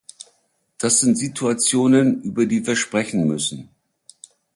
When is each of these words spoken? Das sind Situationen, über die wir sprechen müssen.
Das 0.79 0.99
sind 0.99 1.15
Situationen, 1.15 2.23
über 2.23 2.47
die 2.47 2.65
wir 2.65 2.75
sprechen 2.75 3.27
müssen. 3.27 3.69